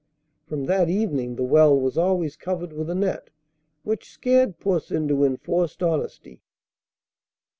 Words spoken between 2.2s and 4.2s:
covered with a net, which